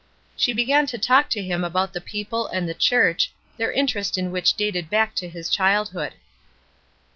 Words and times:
She 0.35 0.51
began 0.51 0.87
to 0.87 0.97
talk 0.97 1.29
to 1.29 1.43
him 1.43 1.63
about 1.63 1.93
the 1.93 2.01
people 2.01 2.47
and 2.47 2.67
the 2.67 2.73
chm 2.73 3.19
ch, 3.19 3.31
their 3.57 3.71
interest 3.71 4.17
in 4.17 4.31
which 4.31 4.55
dated 4.55 4.89
back 4.89 5.13
to 5.17 5.29
his 5.29 5.47
childhood. 5.47 6.13